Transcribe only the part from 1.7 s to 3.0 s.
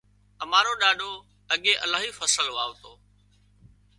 الاهي فصل واوتو